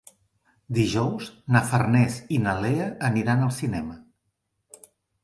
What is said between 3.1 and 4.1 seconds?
aniran al cinema.